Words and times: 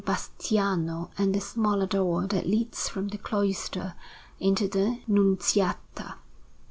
Bastiano 0.03 1.11
and 1.15 1.35
the 1.35 1.39
smaller 1.39 1.85
door 1.85 2.25
that 2.25 2.47
leads 2.47 2.89
from 2.89 3.09
the 3.09 3.19
cloister 3.19 3.93
into 4.39 4.67
the 4.67 4.99
Nunziata. 5.07 6.15